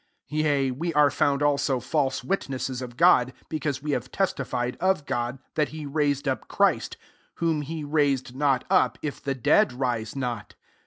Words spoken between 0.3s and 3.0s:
15 Yea, we are found also fabe witnesses of